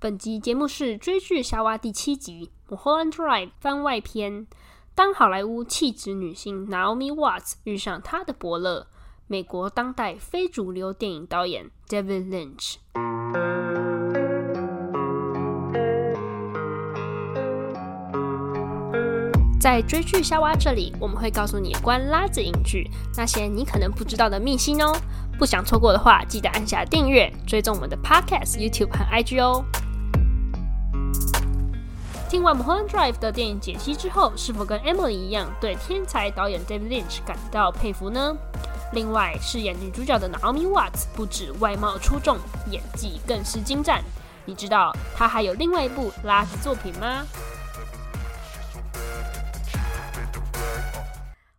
[0.00, 4.46] 本集节目是追剧夏娃第七集《Moholan Drive》番外篇。
[4.94, 8.86] 当好莱坞气质女星 Naomi Watts 遇上她的伯乐，
[9.26, 12.76] 美国当代非主流电影导演 David Lynch。
[19.60, 24.92] 在追剧夏娃这里，我们会告诉你关拉子影剧那些你可能不知道的秘辛哦。
[25.36, 29.64] 不想错过的话，记得按下订阅，追踪我们的 Podcast、YouTube 和 IG 哦。
[32.28, 38.36] 听完《Mulholland Drive》的电影解析之后，是否跟 Emily 一样对天才导演 David Lynch 感到佩服呢？
[38.92, 42.36] 另外，饰演女主角的 Naomi Watts 不止外貌出众，
[42.70, 44.04] 演技更是精湛。
[44.44, 47.26] 你知道她还有另外一部垃圾作品吗？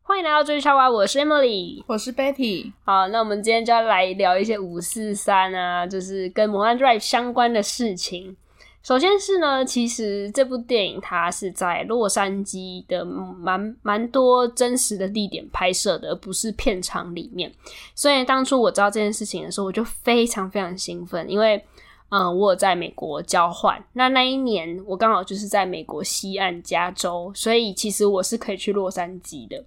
[0.03, 2.73] 欢迎来到追剧夏娃，我是 Emily，我是 Betty。
[2.85, 8.37] 好，那我们今天就要来聊一些五四三啊，就是跟《Mulholland Drive》相关的事情。
[8.81, 17.51] 首先是呢，其实这部电影它是在洛杉矶的蛮蛮多真实的地点拍摄的，不是片场里面。
[17.93, 21.63] 所以当初我知道这件事情的时候，我就非常非常兴奋，因为
[22.09, 29.63] 嗯，我有在美国交换，那那一年我刚好就是在美国西岸加州，所以其实我是可以去洛杉矶的。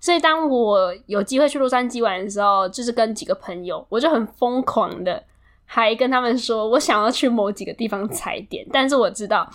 [0.00, 5.22] 所以当我有机会去洛杉矶玩的时候，就是跟几个朋友，我就很疯狂的。
[5.66, 9.46] 还跟他们说，我想要去某几个地方踩点，但是我知道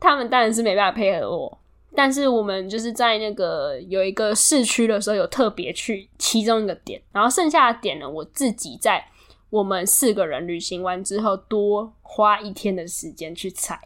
[0.00, 1.58] 他们当然是没办法配合我。
[1.94, 9.04] 但是我们就是在那个有一个市区的时候，有特别去其中一个点，然后剩下的点呢，我自己在
[9.50, 13.80] 我们四个人旅行完之后，多花一天的时间去踩。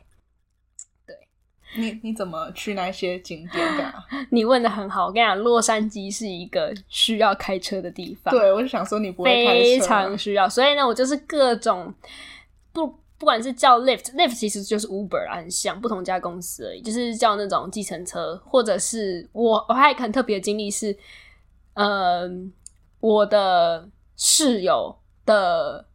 [1.79, 3.95] 你你怎么去那些景点的？
[4.31, 8.35] 你问的很好，我跟你讲，洛杉矶是一个需要开车的地方。
[8.35, 10.49] 对，我就想说你不会开车，非常需要。
[10.49, 11.93] 所以呢，我就是各种
[12.73, 20.97] 不不管是叫 Lyft，Lyft 其实就是 Uber 啊，很像不同家公司而已，就是叫那种计程车，或者是我我还有一个很特别的经历是，
[21.75, 22.29] 呃，
[23.01, 25.87] 我的室友的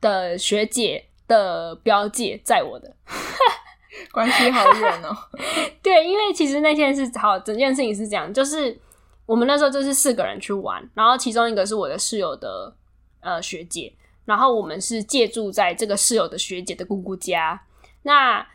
[0.00, 2.94] 的学姐的表姐载我的。
[4.12, 5.16] 关系好远哦。
[5.82, 8.78] 对，因为其实那天是好，整件事情是这样，就是
[9.26, 12.74] 我们那时候就是四个人去玩，然后其中一个是我的室友的
[13.20, 13.92] 呃学姐，
[14.24, 17.60] 然后我们是借住在这个室友的学姐的姑姑家。
[18.02, 18.46] 那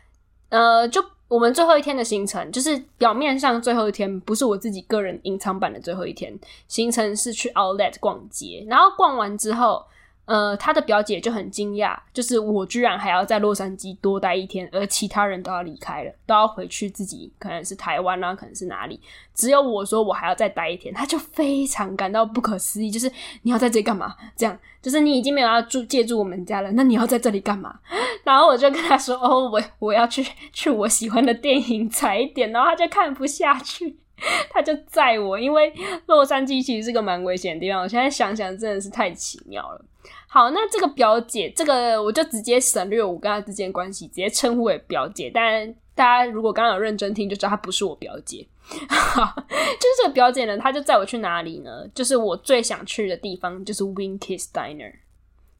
[0.48, 9.84] 呃，就我们最后一天的行程，就是表面上最后一天不是我自己个人隐藏版的最后一天，行程是去 Outlet 逛街，然后逛完之后。
[10.30, 19.00] 呃，他的表姐就很惊讶，就是我居然还要在洛杉矶多待一天，而其他人都要离开了，都要回去自己，可能是台湾啊，可能是哪里，
[19.34, 23.10] 只有我说我还要再待一天，他就非常感到不可思议，就是
[23.42, 24.14] 你要在这里干嘛？
[24.36, 27.80] 这样，就是你已经没有要住借住我们家了，那你要在这里干嘛？
[28.22, 33.98] 然后我就跟他说，哦，我我要去去我喜欢的电影踩点，然后他就看不下去。
[34.52, 35.72] 他就载我，因为
[36.04, 37.80] 洛杉矶其实是个蛮危险的地方。
[37.80, 39.82] 我现在想想，真的是太奇妙了。
[40.28, 45.30] 好，那这个表姐，这个我就直接省略我跟她之间关系，直接称呼为表姐。
[45.32, 48.46] 但大家如果刚刚有认真听，就知道她不是我表姐。
[48.88, 51.86] 好，就是这个表姐呢，她就载我去哪里呢？
[51.94, 54.92] 就是我最想去的地方，就是 Winkies Diner。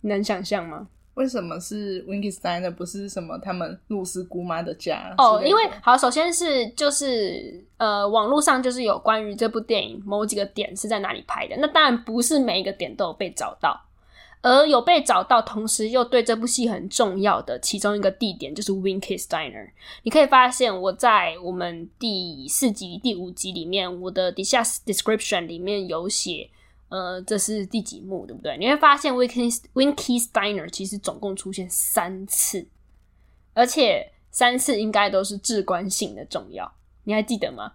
[0.02, 0.86] 你能想象吗？
[1.14, 5.12] 为什么是 Winkies Diner 不是什么他们露丝姑妈的家？
[5.18, 11.56] 哦，因为好，首先是就是呃，网络上就是有关于这部电影某几个点是在哪里拍的。
[11.58, 13.78] 那当然不是每一个点都有被找到，
[14.42, 19.70] 而有被找到，同时又对这部戏很重要的其中一个地点就是 Winkies Diner。
[20.02, 26.50] 你可以发现我在我们第四集、第五集里面，我的底下 description 里面有写。
[26.88, 28.58] 呃，这是第几幕，对不对？
[28.58, 32.66] 你会发现 Winkies Winkies Diner 其实总共出现三次，
[33.54, 36.72] 而且三次应该都是至关性的重要。
[37.04, 37.74] 你还记得吗？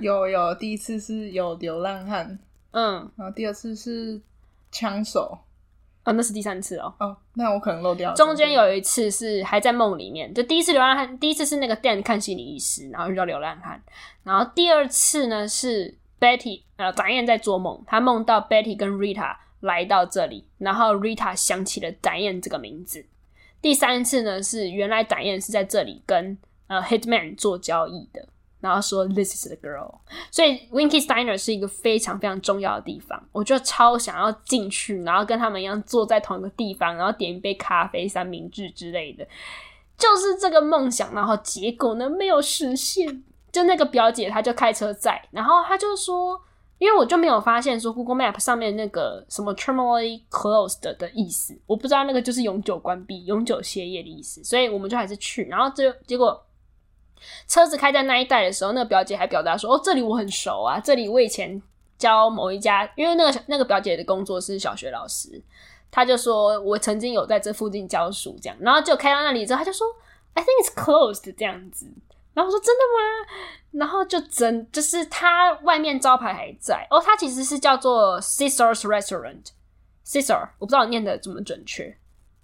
[0.00, 2.38] 有有，第一次是有流浪汉，
[2.70, 4.18] 嗯，然后第二次是
[4.72, 5.38] 枪手，
[6.06, 6.94] 哦，那是第三次哦。
[6.98, 8.16] 哦，那我可能漏掉了。
[8.16, 13.82] 中间有一次是还在梦里面，就第一次流浪汉，第一次是那个 Dan 看心理医师，然后遇到流浪汉，
[14.24, 15.98] 然后第二次呢是。
[16.18, 23.04] Betty，呃，展燕在做梦，她梦到 Betty 跟 Rita 来到这里，然后 Rita 想起了展燕这个名字。
[23.60, 26.38] 第三次呢，是原来展燕是在这里跟
[26.68, 28.26] 呃 Hitman 做交易的，
[28.66, 29.94] 然后说 This is the girl。
[30.30, 39.26] 所以 Winkies Diner 是一个非常非常重要的地方，我就超想要进去，然后跟他们一样坐在同一个地方，然后点一杯咖啡、三明治之类的，
[39.96, 41.14] 就是这个梦想。
[41.14, 43.22] 然后结果呢，没有实现。
[43.52, 46.38] 就那个表姐，她就开车载，然后她就说
[46.76, 56.38] ：“因为我就没有发现说 Google Map 上面那个什么 terminally closed 的意思，我不知道那个就是永久关闭、永久歇业的意思，所以我们就还是去，然后就结果
[57.46, 61.60] 车子开在那一带的时候，那个表姐还表达说：“哦，这里我很熟啊，这里我以前
[61.98, 65.42] 教某一家，因为那个那个表姐的工作是小学老师，
[65.90, 69.86] 她就说我曾经有在这附近教书这样，然后就开到那里之后，她就说
[70.34, 71.86] I think it's closed 这样子。”
[72.34, 73.32] 然后我说真的吗？
[73.72, 76.86] 然后就真就是它外面招牌还在。
[76.90, 81.96] 哦，它其实是叫做 Caesar's Restaurant，Caesar 我不知道念的怎么准确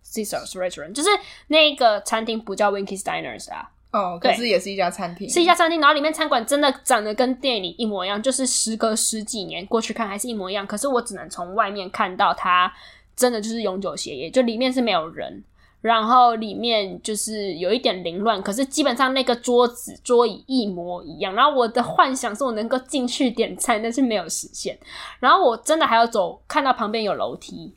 [0.02, 1.10] ，Caesar's Restaurant 就是
[1.48, 12.72] 那个餐厅不叫 Winky's Diners 啊，哦，可是也是一家餐厅，是一家餐厅，然后里面餐馆真的长得跟电影里一模一样，就是时隔十几年过去看还是一模一样，可是我只能从外面看到它
[13.14, 15.44] 真的就是永久歇业，就里面是没有人。
[15.82, 21.34] 然后里面就是有一点凌乱，可是基本上那个桌子桌椅一模一样。
[21.34, 24.78] 然后我的幻想是我能够进去点餐，但是没有实现。
[25.18, 27.74] 然后我真的还要走，看到旁边有楼梯，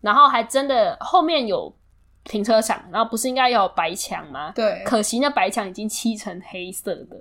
[0.00, 1.74] 然后还真的后面有
[2.24, 4.52] 停车场，然后不是应该有白墙吗？
[4.54, 7.16] 对，可惜那白墙已经漆成黑色的。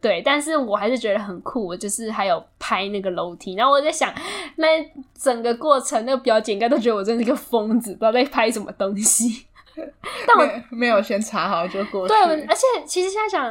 [0.00, 3.56] 对，但是我还是觉得很酷，我就是还有拍那个楼梯。
[3.56, 4.14] 然后我在想，
[4.54, 4.66] 那
[5.12, 9.46] 整个过程，那个表姐应该都觉得我真的是个疯子，不知道在拍什么东西。
[9.74, 12.14] 但我没，没有先查好就过去。
[12.14, 13.44] 对，而且其实现在想，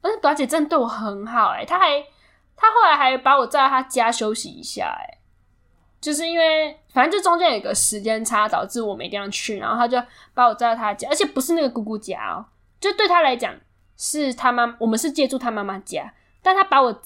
[0.00, 2.00] 而且表姐真的对我很好哎、欸，她还
[2.54, 5.17] 她后来还把我载到她家休息一下哎、欸，
[6.00, 9.96] 就是因为反正就中间有个时间差，导致我没地方去，然后他就
[10.34, 12.46] 把我载到他家，而且不是那个姑姑家哦、喔，
[12.80, 13.54] 就对他来讲
[13.96, 16.12] 是他妈，我们是借住他妈妈家，
[16.42, 17.00] 但他把我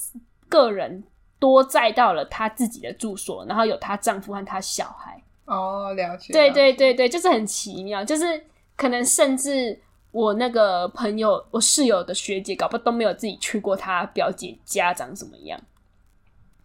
[0.49, 1.05] 个人
[1.39, 5.23] 多载到了他自己的住所，然后有她丈夫和她小孩。
[5.45, 6.33] 哦，了解。
[6.33, 8.45] 对对对对，就是很奇妙，就是。
[8.75, 9.79] 可能甚至
[10.11, 15.61] 我那个朋友，我室友的学姐，搞不好都没有自己去过她表姐家长什么样。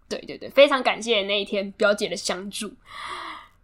[0.09, 2.71] 对对对，非常感谢那一天表姐的相助。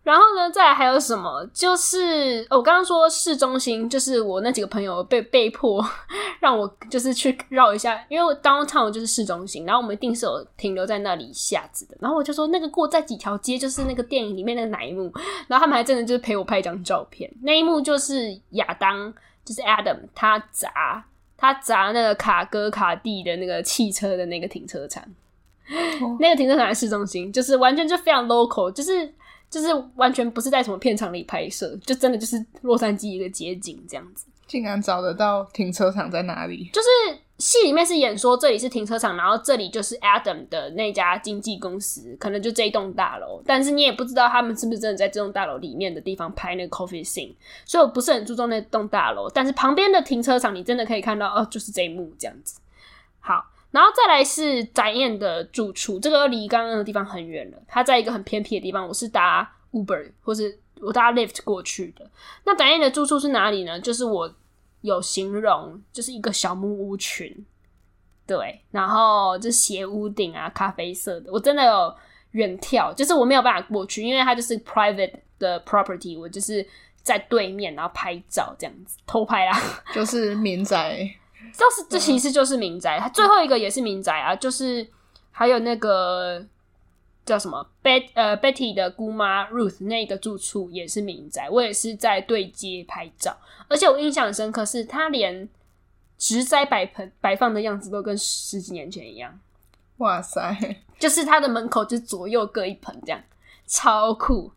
[0.04, 1.50] 然后呢，再还有什么？
[1.54, 5.81] 就是我刚刚说市中心，就是我那几个朋友被被迫
[6.42, 11.95] 让我就是去绕一下，因为我 downtown 就是市中心，然后我们一定是有停留在那里一下子的。
[12.01, 15.10] 然后我就说那个过在几条街，就是那个电影里面那个哪一幕？
[15.48, 17.31] 然后他们还真的就是陪我拍一张照片。
[17.42, 19.13] 那一幕就是亚当，
[19.45, 21.06] 就是 Adam，他砸
[21.38, 25.01] 他砸那个卡哥卡蒂的那个汽车的那个停车场，
[26.01, 29.13] 哦、那个停车场在市中心，就是完全就非常 local，就是。
[29.54, 29.68] 就是
[29.98, 34.25] 完全不是在什么片场里拍摄，就真的就是洛杉矶一个街景这样子。
[34.48, 36.71] 竟然找得到停车场在哪里？
[36.74, 36.88] 就是
[37.38, 43.44] 戏里面是演说这里是停车场，然后这里就是 Adam 的那家经纪公司，可能就这一栋大楼。
[43.45, 49.30] 但是你也不知道他们是不是真的在这栋大楼里面的地方拍那个 coffee scene，所以我不是很注重那栋大楼。
[49.30, 52.59] 但是旁边的停车场你真的可以看到，哦，就是这一幕这样子。
[53.19, 53.53] 好。
[53.74, 57.58] 然后再来是展燕的住处，这个离刚刚的地方很远了。
[57.68, 62.08] 他在一个很偏僻的地方，我是搭 Uber 或是我搭 Lyft 过去的。
[62.44, 63.80] 那展燕的住处是哪里呢？
[63.80, 64.31] 就是我
[64.81, 67.44] 有形容，就是一个小木屋群，
[68.28, 71.31] 对，然后就斜屋顶啊，咖啡色的。
[71.31, 71.96] 我真的有
[72.34, 76.64] 远眺，就是我没有办法过去，因为它就是 private 的 property，我就是
[77.02, 79.60] 在对面，然后拍照这样子偷拍啦，
[79.96, 81.10] 就是民宅。
[81.56, 84.86] 这是这其实就是民宅，它最后一个也是民宅啊，就是
[85.32, 86.44] 还有那个
[87.26, 95.48] 叫什么 Bet 呃 Betty 的姑妈 Ruth 那个住处也是民宅，我也是在对街拍照，而且我印象很深刻是它连
[96.18, 99.40] 植栽摆盆摆放的样子都跟十几年前一样，
[99.98, 100.78] 哇塞！
[100.98, 103.22] 就是它的门口就左右各一盆这样，
[103.68, 104.52] 超酷。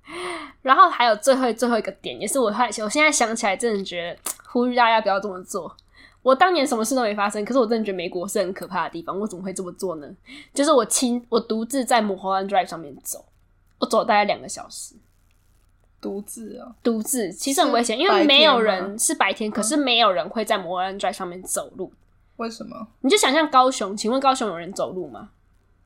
[0.62, 5.76] 然后还有最后最后一个点，也是我我现在想起来真的觉得呼吁大家不要这么做。
[6.26, 9.16] 我当年什么事都没发生，可是我真的觉得美国是很可怕的地方。
[9.16, 10.08] 我怎么会这么做呢？
[10.52, 13.24] 就是我亲，我独自在 Mulholland Drive 上面走，
[13.78, 14.96] 我走了大概两个小时，
[16.00, 21.92] 独自啊、哦，独自其实很危险，因为没有人是白天，可是没有人会在 Mulholland Drive 上面走路。
[22.38, 22.88] 为什么？
[23.02, 25.30] 你就想象高雄，请问高雄有人走路吗？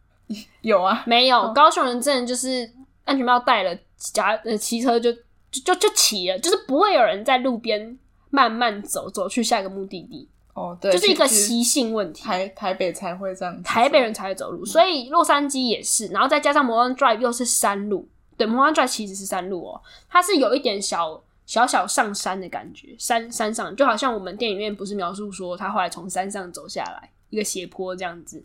[0.63, 1.39] 有啊，没有。
[1.39, 2.73] 哦、高雄人真的就是
[3.05, 5.13] 安全帽戴了，夹呃骑车就
[5.51, 7.99] 就就骑了，就是不会有人在路边。
[8.31, 10.29] 慢慢走，走去下一个目的地。
[10.53, 12.25] 哦，对，就是一个习性问题。
[12.25, 16.09] 台台北才会这样，台北人才会走路，所以洛杉矶也是。
[16.09, 28.45] 然后再加上 Mulholland Drive 又是山路，对，Mulholland Drive 其实是山路哦，它是有一点小小小上山的感觉，山山上就好像我们电影院不是描述说他后来从山上走下来一个斜坡这样子，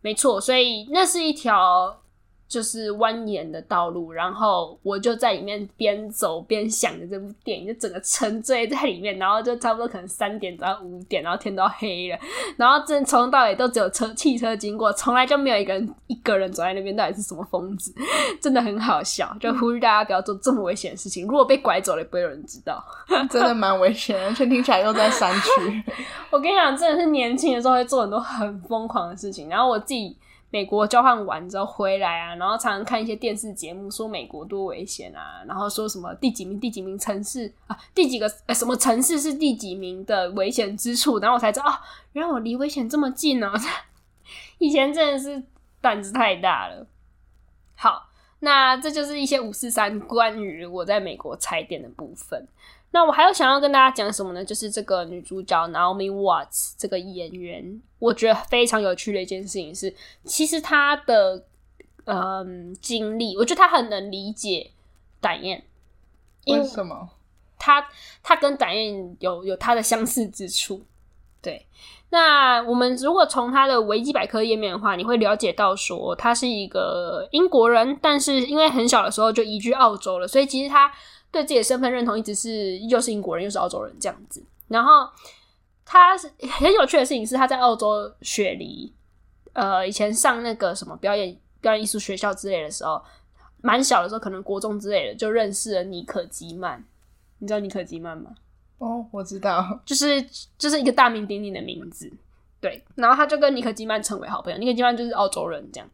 [0.00, 0.40] 没错。
[0.40, 2.00] 所以那是一条
[2.54, 12.18] 就是蜿蜒的道路，然后我就在里面边走边想着这部电影，就整个沉醉在里面，然后就差不多可能三点到五点，然后天都黑了，
[12.56, 17.92] 然后真从头到尾都只有车汽车经过，从来就没有一个人一个人走在那边，到底是什么疯子？
[18.40, 21.26] 真的很好笑，就呼吁大家不要做这么危险的事情。
[21.26, 22.80] 如果被拐走了，也不会有人知道，
[23.28, 25.82] 真的蛮危险的，而且听起来又在山区。
[26.30, 30.16] 我跟你讲，真的是年轻的时候会做很多很疯狂的事情，然后我自己。
[30.54, 41.80] 美国交换完之后回来啊，然后常常看一些电视节目，说美国多危险啊，然后说什么第几名第几名城市啊，第几个什么城市是第几名的危险之处，然后我才知道啊，
[42.12, 43.60] 原来我离危险这么近呢、啊。
[44.58, 45.42] 以前真的是
[45.80, 46.86] 胆子太大了。
[47.74, 52.46] 好，那这就是一些五四三关于我在美国踩点的部分。
[52.94, 54.44] 那我还有想要跟大家讲什么呢？
[54.44, 61.42] 就是这个女主角 Naomi Watts 这个演员，我觉得非常有趣的一件事情是，其实她的
[62.04, 64.70] 嗯经历，我觉得她很能理解
[65.20, 65.62] Diane。
[66.46, 67.08] 为什么？
[67.58, 67.84] 她
[68.22, 70.84] 她跟 Diane 有有她的相似之处。
[71.42, 71.66] 对，
[72.10, 80.92] 那我们如果从她的维基百科页面的话，你会了解到说，她是一个英国人，但是因为很小的时候就移居澳洲了，所以其实她。
[81.34, 85.06] 对自己的身份认同一直是又是英国人又是澳洲人这样子，然后
[85.84, 88.94] 他是很有趣的事情是他在澳洲雪梨，
[89.52, 93.02] 呃，以前上那个什么表演表演艺术学校之类的时候，
[93.60, 96.82] 蛮小的时候可能国中之类的就认识了尼可基曼，
[97.40, 98.30] 你知道尼可基曼吗？
[98.78, 100.22] 哦，我知道，就是
[100.56, 102.08] 就是一个大名鼎鼎的名字，
[102.60, 105.90] 对，然后他就跟尼克基曼成为好朋友，尼克基曼就是澳洲人这样，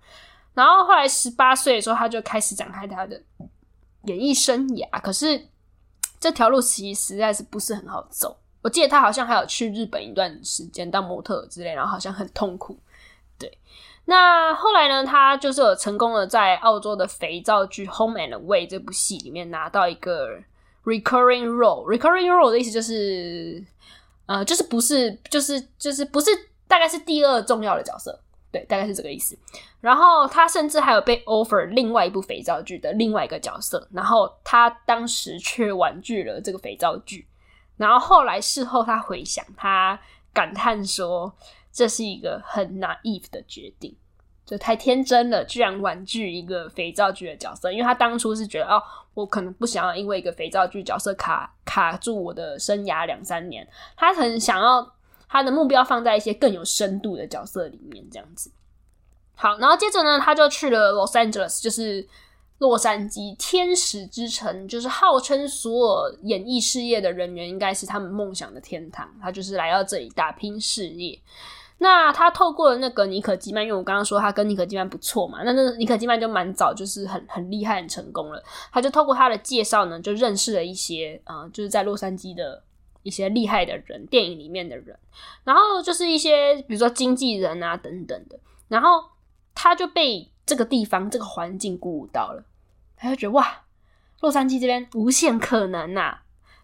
[0.54, 3.20] 然后后来十八岁的时候他就开始展开他的。
[4.04, 5.46] 演艺生涯，可是
[6.18, 8.36] 这条路其实实在是不是很好走。
[8.62, 12.78] 我记得他好像还有去日本一段时间当模特之类，然后好像很痛苦。
[13.38, 13.58] 对，
[14.04, 20.38] 那后来呢，他就是有成功的在澳洲的肥皂剧《Home and Away》这部戏里面拿到一个
[20.84, 21.86] recurring role。
[21.86, 23.64] recurring role 的意思就是，
[24.26, 26.30] 呃，就是不是，就是就是不是，
[26.68, 28.20] 大概是第二重要的角色。
[28.52, 29.38] 对，大概是这个意思。
[29.80, 37.26] 然后他甚至还有被 offer 另外一部肥皂剧的另外一个角色，然后他当时却婉拒了这个肥皂剧。
[37.76, 39.98] 然后后来事后他回想，他
[40.32, 41.32] 感叹说
[41.72, 43.96] ：“这是一个很 naive 的决定，
[44.44, 47.70] 就太天真了，居然婉拒一个肥皂剧的角色。
[47.70, 48.82] 因为他当初是觉得，哦，
[49.14, 53.66] 我可能不想要因为一个肥皂剧角色卡卡住我的生涯两三年，
[53.96, 54.94] 他很想要。”
[55.32, 58.50] 他的目标放在一些更有深度的角色里面，这样子。
[59.36, 62.04] 好，然后接着呢，他就去了 Los Angeles，就是
[62.58, 69.08] 洛杉矶天使之城，就是号称所有演艺事业的人员应该是他们梦想的天堂。
[69.22, 71.16] 他就是来到这里打拼事业。
[71.78, 78.42] 那他透过了那个尼可基曼，因为我刚刚说他跟尼可基曼不错嘛，那那尼可基曼就蛮早就是很很厉害、很成功了。
[78.72, 82.62] 他就透过他的介绍呢，就认识了一些啊、就是在洛杉矶的。
[83.02, 84.98] 一些厉害的人，电影里面的人，
[85.44, 88.38] 然后就是一些比如说经纪人啊等等的，
[88.68, 89.02] 然后
[89.54, 92.44] 他就被这个地方这个环境鼓舞到了，
[92.96, 93.64] 他就觉得哇，
[94.20, 96.18] 洛杉矶这边无限可能呐，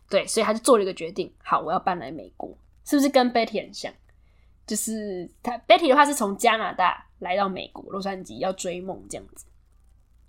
[0.09, 3.93] 对，所以他就做了一个决定，好，我要搬来美国，是不是跟 Betty 很像？
[4.66, 9.47] 就是他 Betty 的话是从加拿大来到美国洛杉矶要追梦这样子。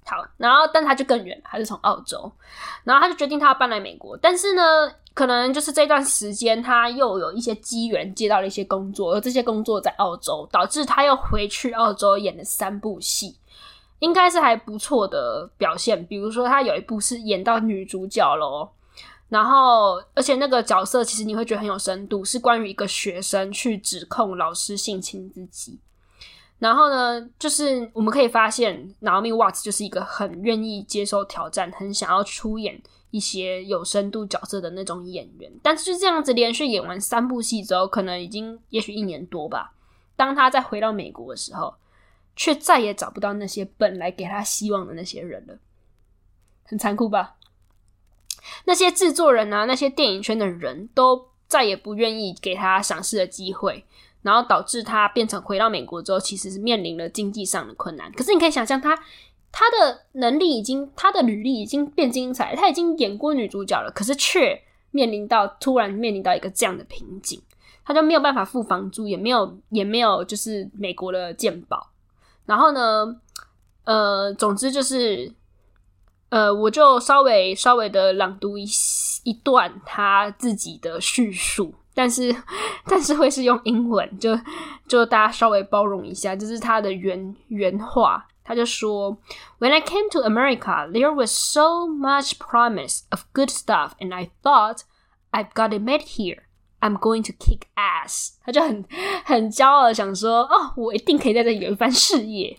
[0.10, 2.32] 好，然后但他就更远还，是从澳洲，
[2.86, 4.16] 然后他就决定他要搬来美国。
[4.16, 13.36] 但是呢，可能就是这段时间他又有一些机缘接到了一些工作，而这些工作在澳洲，导致他又回去澳洲演了三部戏，
[14.00, 16.06] 应该是还不错的表现。
[16.06, 18.72] 比如说他有一部是演到女主角咯，
[19.28, 25.82] 然后而且那个角色其实你会觉得很有深度，是关于一个学生去指控老师性侵自己。
[26.60, 35.52] 然后呢，就是我们可以发现，Naomi Watts 就是一个很愿意接受挑战、很想要出演一些有深度角色的那种演员。
[35.62, 39.74] 但是就这样子连续演完三部戏之后，可能已经也许一年多吧。
[40.16, 41.76] 当他再回到美国的时候，
[42.36, 45.60] 却再也找不到那些本来给他希望的那些人了，
[46.64, 47.36] 很残酷吧？
[48.66, 53.86] 那些制作人啊，那些电影圈的人都再也不愿意给他赏识的机会。
[54.28, 58.12] 然后导致他变成回到美国之后，其实是面临了经济上的困难。
[58.12, 58.94] 可是你可以想象他，
[59.54, 67.42] 他的能力已经，他的履历已经变精彩，他已经演过女主角了，可是却面临到突然面临到一个这样的瓶颈，
[67.86, 71.92] 他就没有办法付房租，也没有也没有就是美国的健保。
[72.46, 73.22] 然后呢，
[73.86, 75.32] 呃，总之就是，
[76.28, 78.66] 呃，我就稍微稍微的朗读一
[79.24, 81.74] 一段他自己的叙述。
[81.97, 82.35] 但是，
[82.87, 84.39] 但是会是用英文，就
[84.89, 89.19] 就大家稍微包容一下，就是他的原原话， 他就说：“
[89.61, 94.81] When I came to America, there was so much promise of good stuff, and I thought
[95.33, 96.45] I've got it made here.
[96.81, 98.85] I'm going to kick ass。”他就很
[99.25, 102.59] 很骄傲的想说：“哦，我一定可以在这里有一番事业。”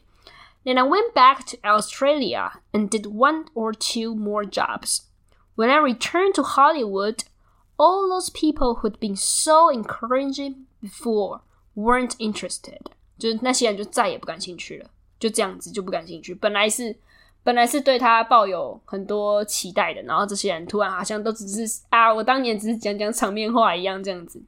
[0.64, 5.00] Then I went back to Australia and did one or two more jobs.
[5.56, 7.24] When I returned to Hollywood,
[7.78, 11.42] all those people who'd been so encouraging before
[11.76, 12.80] weren't interested.
[13.18, 14.90] 就是那些人就再也不感兴趣了。
[15.20, 16.36] 就这样子就不感兴趣。
[16.36, 16.96] 本来是
[17.44, 24.42] 本来是对他抱有很多期待的，然后这些人突然好像都只是啊，我当年只是讲讲场面话一样这样子。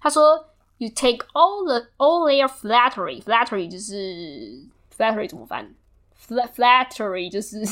[0.00, 0.46] 他说：“
[0.78, 4.64] You take all the all their flattery, flattery 就是
[4.96, 5.74] flattery 怎么翻？
[6.28, 7.64] flattery 就是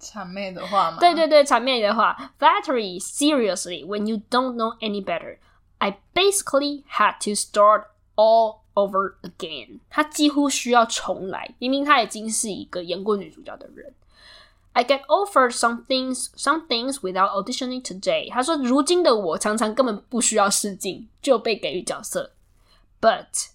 [0.00, 0.98] 谄媚的话嘛？
[0.98, 2.32] 对对对，谄媚的话。
[2.38, 5.38] Flattery seriously when you don't know any better.
[5.78, 7.84] I basically had to start
[8.16, 11.54] all.” Over again，他几乎需要重来。
[11.58, 13.92] 明明他已经是一个演过女主角的人。
[14.72, 18.30] I get offered some things, some things without auditioning today。
[18.30, 22.32] 他说，如今的我常常根本不需要试镜就被给予角色。
[22.98, 23.50] But,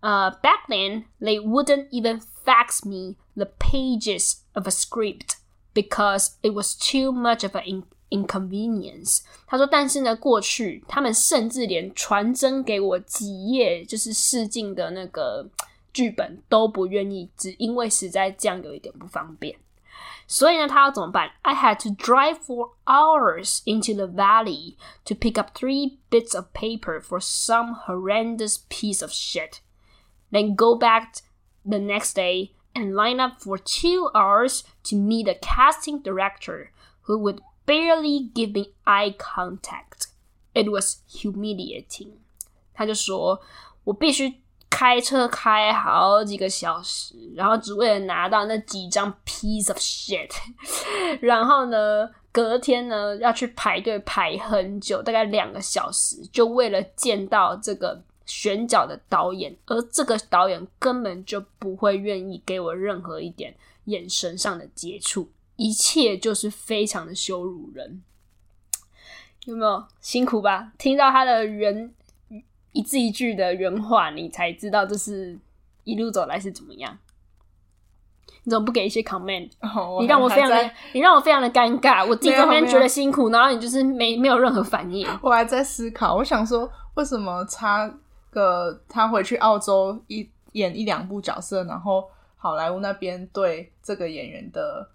[0.00, 5.34] uh, back then they wouldn't even fax me the pages of a script
[5.76, 15.48] because it was too much of an Inconvenience，他说，但是呢，过去他们甚至连传真给我几页就是试镜的那个
[15.94, 19.56] 剧本都不愿意，只因为实在这样有一点不方便。
[20.28, 21.30] 所以呢，他要怎么办？
[21.40, 24.76] I had to drive for hours into the valley
[25.06, 29.60] to pick up three bits of paper for some horrendous piece of shit,
[30.30, 31.14] then go back
[31.64, 36.70] the next day and line up for two hours to meet a casting director
[37.02, 40.08] who would Barely giving eye contact,
[40.52, 42.08] it was humiliating.
[42.74, 50.32] 他就说：“我必须开车开好几个小时，然后只为了拿到那几张 piece of shit。
[51.20, 59.55] 然后呢，隔天呢要去排队排很久，大概两个小时，就为了见到这个 选角的导演。
[59.65, 63.55] 而这个导演根本就不会愿意给我任何一点
[63.85, 68.03] 眼神上的接触。”一切就是非常的羞辱人，
[69.45, 70.71] 有没有辛苦吧？
[70.77, 71.91] 听到他的原
[72.73, 75.35] 一字一句的原话，你才知道这是
[75.83, 76.99] 一路走来是怎么样。
[78.43, 82.07] 你怎么不给一些 comment？、Oh, 你让我非常的，你让我非常的尴尬。
[82.07, 85.07] 我自己这边觉得辛苦，然后你就是没没有任何反应。
[85.23, 87.91] 我还在思考，我想说，为什么差
[88.37, 94.87] 个他回去澳洲一演一两部角色，然后好莱坞那边对这个演员的。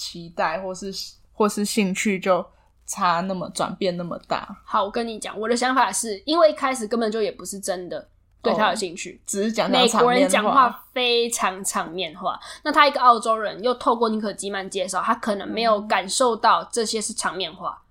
[0.00, 0.92] 期待或是
[1.32, 2.46] 或是兴趣就
[2.86, 4.56] 差那么转变那么大。
[4.64, 8.08] 好，我跟你讲，我的想法是因为一开始根本就也不是真的
[8.40, 12.38] 对他有兴趣，哦、只是讲讲美国人讲话非常场面化。
[12.62, 17.82] 那他一个澳洲人又透过尼可基曼介绍，他可能没有感受到这些是场面话。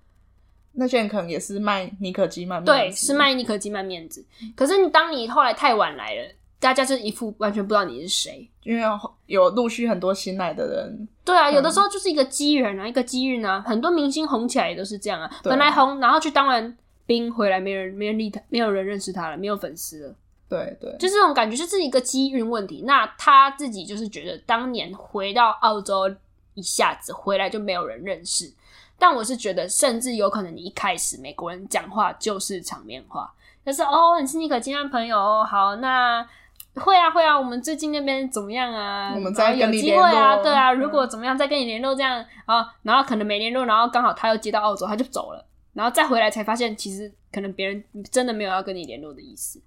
[0.72, 4.24] 那些人可能也是卖尼可基曼面子，对，是卖尼可基曼面子。
[4.54, 6.34] 可是你当你后来太晚来了。
[6.60, 8.82] 大家就一副完全不知道你是谁，因为
[9.26, 11.08] 有陆续很多新来的人。
[11.24, 13.62] 对啊，有的时候就是一个机缘啊，一个机遇啊。
[13.64, 16.76] 很多明星红起来也都是这样啊，本来红，然后去当完
[17.06, 20.14] 兵回来，没人没人理他，没有人认识他了，没有粉丝了。
[20.48, 22.82] 对对，就这种感觉，就是一个机运问题。
[22.84, 26.12] 那他自己就是觉得，当年回到澳洲
[26.54, 28.52] 一下子回来就没有人认识。
[28.98, 33.32] 但我是觉得，甚至有可能你一开始美国人讲话就是场面话，
[33.64, 36.26] 就是哦，你是尼可基嫚朋友，好那。
[36.74, 39.12] 会啊会啊，我们最近那边怎么样啊？
[39.12, 47.82] 我们再有机会啊，对啊，如果怎么样再跟你联络这样啊，然后可能没联络，然后刚好他又接到澳洲，他就走了，然后再回来才发现，其实可能别人
[48.12, 49.60] 真的没有要跟你联络的意思，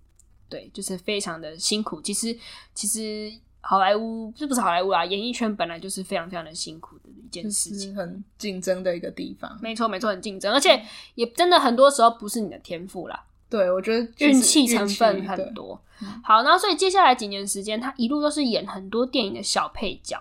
[0.48, 2.02] 对，就是非常的辛苦。
[2.02, 2.34] 其实
[2.74, 3.30] 其实
[3.62, 5.06] 好莱坞是不是好莱坞啊？
[5.06, 9.58] 演艺圈本来就是非常非常的辛苦的一件事情，很竞争的一个地方。
[9.62, 10.84] 没错没错，很竞争，而且
[11.16, 13.24] 也真的很多时候不是你的天赋啦。
[13.50, 15.80] 对，我觉得运气成分很多。
[16.24, 20.18] 好，然后所以接下来几年时间，他一路都是演很多电影的小配角。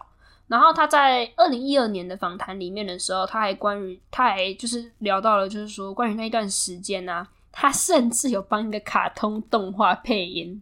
[0.48, 10.61] 然后他在二零一二年的访谈里面的时候，他还关于他还就是聊到了，就是说关于那一段时间呢、啊，他甚至有帮一个卡通动画配音，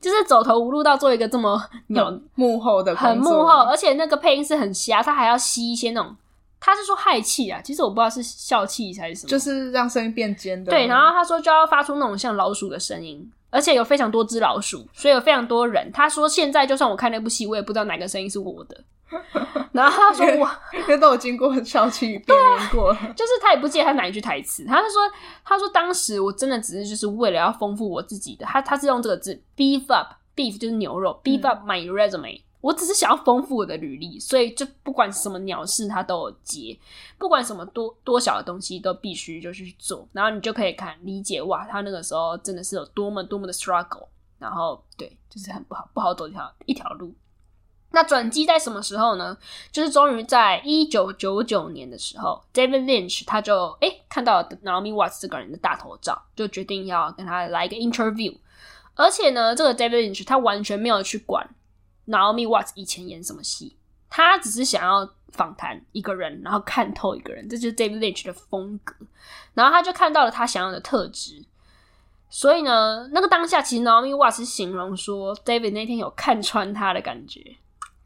[0.00, 6.14] 就是走投无路到做一个这么有幕后的很幕后，而且那个配音是很瞎，他还要吸一些那种。
[6.60, 10.72] 他是说氦气啊，其实我不知道是笑气还是什么，就是让声音变尖的。
[10.72, 15.88] 对，然后他说就要发出那种像老鼠的声音，而且有非常多只老鼠，所以有非常多人。
[15.92, 18.76] 他说现在就算我看那部戏，我也不知道哪个声音是我的。
[19.72, 24.64] 然后他说我因为都有经过笑气变音过， 就是他也不记得他哪一句台词。
[24.64, 25.00] 他就说
[25.44, 32.42] 他说当时我真的只是就是为了要丰富我自己的，他他是用这个字 beef up beef 就是牛肉 beef up my resume。
[32.60, 36.76] 我只是想要丰富我的履历，所以就不管什么鸟事他都有接，
[37.16, 44.08] 不管什么多多小的东西都必须就去做，然后你就可以看理解哇，他那个时候真的是有多么多么的 struggle，
[44.40, 47.14] 然后对，就是很不好不好走一条一条路。
[47.90, 49.36] 那转机在什么时候呢？
[49.72, 58.36] 就是终于在一九九九年的时候，David Lynch 他就诶、看到了 Naomi Watts 这个人的大头照，就决定要跟他来一个 interview。
[58.94, 61.48] 而且呢，这个 David Lynch 他完全没有去管
[62.06, 63.76] Naomi Watts 以前演什么戏，
[64.10, 68.94] 他只是想要访谈一个人，然后看透一个人，这就是 David Lynch 的风格。
[69.54, 71.42] 然后他就看到了他想要的特质，
[72.28, 77.56] 所以呢，那个当下其实 Naomi Watts 形容说，David 那天有看穿他的感觉。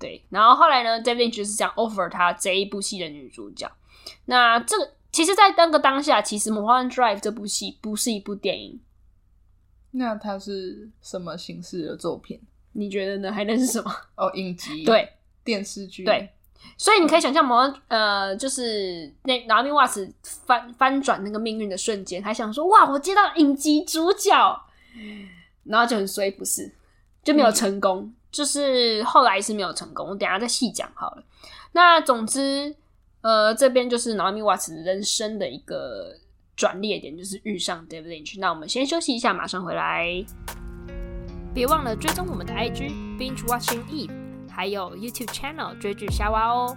[0.03, 3.71] 对，然后后来呢，David Lynch 是想 offer 他这一部戏的女主角。
[4.25, 8.81] 那这个其实，在那个当下，其实《Mulholland Drive》这部戏不是一部电影。
[9.93, 12.41] 那它是什么形式的作品？
[12.73, 13.31] 你觉得呢？
[13.31, 13.95] 还能是什么？
[14.17, 14.85] 哦，影集。
[14.85, 15.09] 对，
[15.45, 16.05] 电视剧。
[16.05, 16.31] 对，
[16.77, 17.57] 所以你可以想象，某
[17.89, 20.11] 呃，就是那 Naomi Watts
[20.47, 24.67] 翻翻转那个命运的瞬间，还想说：“哇，我接到影集主角。”
[25.65, 26.75] 然后就很衰，不是
[27.23, 28.01] 就没有成功。
[28.01, 31.23] 嗯就是后来是没有成功，我等下再细讲好了。
[31.73, 32.75] 那总之，
[33.21, 36.15] 呃，这边就是 Naomi Watts 人生的一个
[36.57, 38.39] 转捩点，就是遇上 David Lynch。
[38.41, 40.25] 那我们先休息一下，马上回来。
[41.55, 44.11] 别忘了追踪我们的 IG Binge Watching e，
[44.51, 46.75] 还有 YouTube Channel 追剧瞎挖哦。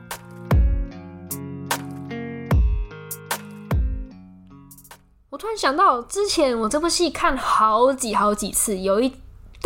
[5.29, 9.13] 我突然想到，之前我这部戏看好几好几次，有一。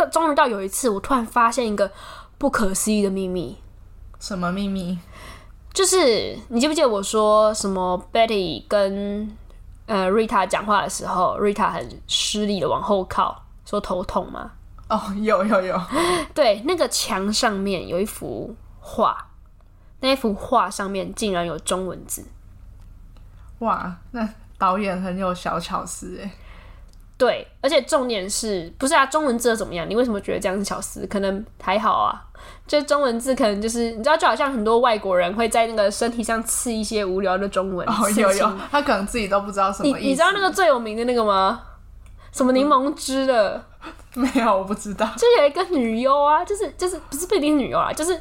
[0.06, 1.90] 终于到有一次，我突然发现一个
[2.38, 3.58] 不可思议的秘密。
[4.18, 4.98] 什么秘密？
[5.72, 9.30] 就是你记不记得我说什么？Betty 跟
[9.86, 14.50] 呃 Rita 讲话的时候，Rita 很失礼的往后靠，说头痛吗？
[14.88, 15.80] 哦，有有有。
[16.34, 19.28] 对，那个墙上面有一幅画，
[20.00, 22.26] 那一幅画上面竟然有中文字。
[23.60, 26.30] 哇，那导演很有小巧思哎。
[27.20, 29.04] 对，而且重点是不是啊？
[29.04, 29.86] 中文字怎么样？
[29.86, 31.06] 你为什么觉得这样是小思？
[31.06, 32.16] 可能还好啊。
[32.66, 37.86] 就中文字可能就是你知道，就好像很多外国人会在那个身体上刺一些无聊的中文。
[37.86, 39.98] 哦，有有，他可能自己都不知道什么意思。
[39.98, 41.60] 你你知道那个最有名的那个吗？
[42.32, 43.62] 什么柠檬汁的？
[44.14, 45.06] 嗯，没有，我不知道。
[45.18, 48.18] 就有一个女优啊，就是就是不是不一定女优啊，就是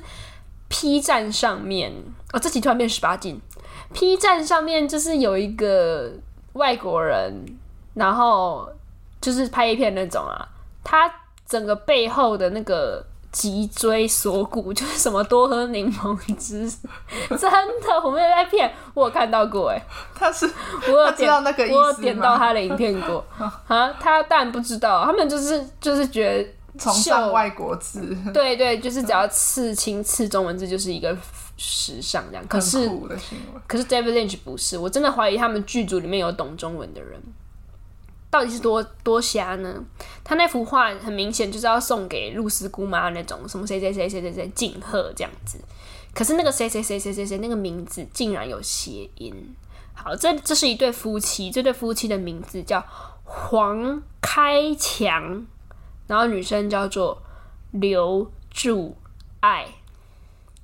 [0.68, 1.90] P 站上面
[2.34, 3.40] 哦，这集突然变十八禁。
[3.94, 6.12] P 站上面就是有一个
[6.54, 7.46] 外国人，
[7.94, 8.70] 然后。
[9.22, 10.48] 就是拍一片那种啊，
[10.84, 11.12] 他
[11.48, 16.68] 整个背后的那个脊椎锁骨就是什么多喝柠檬汁，
[17.30, 19.82] 真的我没有在骗，我有看到过哎，
[20.16, 20.50] 他是
[20.88, 23.24] 我有点到那个我有点到他的影片过。
[23.68, 31.16] 啊，他当然不知道，他们就是就是觉得崇尚外国字，对对，就是只要刺青刺中文字就是一个
[31.58, 32.90] 时尚这样，可是
[33.68, 37.22] 可是 David Lynch 不是，我真的怀疑他们剧组里面有懂中文的人。
[38.32, 39.84] 到底是多多瞎呢？
[40.24, 45.58] 他那幅画很明显就是要送给露丝姑妈那种什么谁谁谁谁谁谁敬贺这样子，
[46.14, 49.56] 可是那个谁谁谁谁谁谁那个名字竟然有谐音。
[49.96, 52.86] 好，这这是一对夫妻，这对夫妻的名字叫
[53.24, 55.46] 黄开强，
[56.06, 57.22] 然后女生叫做
[57.72, 58.96] 刘祝
[59.40, 59.66] 爱。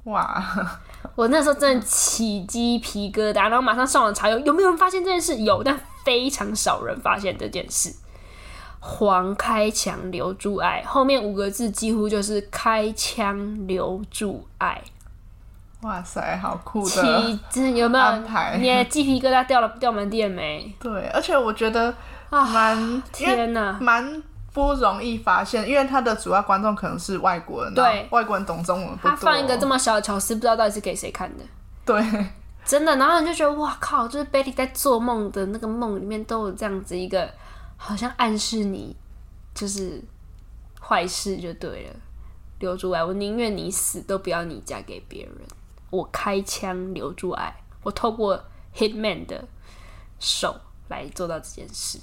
[0.04, 0.80] 哇！
[1.16, 5.38] 我那时候真的起鸡皮疙瘩，然后马上上网查有有没有人发现这件事？
[5.38, 5.80] 有，但。
[6.06, 7.94] 非常少人发现这件事。
[8.80, 14.80] 黄开强留住爱，后面五个字几乎就是开枪留住爱。
[15.82, 17.40] 哇塞，好酷的！
[17.76, 18.58] 有没有？
[18.60, 20.72] 你的鸡皮疙瘩掉了掉满地了没？
[20.80, 21.92] 对，而且我觉得
[22.30, 24.22] 啊，蛮天哪，蛮
[24.54, 29.10] 不容易发现，因为他的主要观众可能是外国人，对，外国人懂中文不多。
[29.10, 31.44] 他放一个这么小的巧思，不知道到底是给谁看的。
[31.84, 32.04] 对。
[32.66, 37.32] 真的，然后你就觉得哇靠，就是 Betty 在做梦的那个梦里面都有这样子一个，
[37.78, 38.96] 好像暗示你
[39.54, 40.02] 就是
[40.82, 41.96] 坏事就对了。
[42.60, 45.34] 留住爱，我宁愿你死，都不要你嫁给别人。
[45.92, 48.44] 我开枪留住爱，我透过
[48.76, 49.48] Hitman 的
[50.20, 52.00] 手来做到这件事。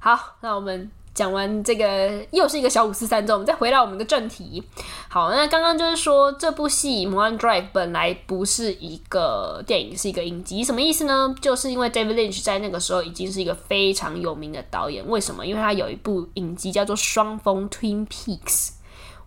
[0.00, 0.90] 好，那我们。
[1.14, 4.62] 讲完这个又是一个小五四三之后，我们再回到我们的正题。
[5.08, 10.64] 好，那刚刚就是说这部戏《摩天 Drive》本来不是一个电影，是一个影集。
[10.64, 11.32] 什么意思呢？
[11.40, 15.06] 就是因为 David Lynch 在那个时候已经是一个非常有名的导演。
[15.08, 15.46] 为什么？
[15.46, 18.68] 因为他有一部影集叫做《双峰 Twin Peaks》，